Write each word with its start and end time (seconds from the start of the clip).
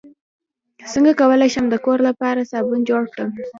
څنګه 0.93 1.11
کولی 1.21 1.49
شم 1.53 1.65
د 1.69 1.75
کور 1.85 1.99
لپاره 2.07 2.47
صابن 2.51 2.79
جوړ 2.89 3.03
کړم 3.13 3.29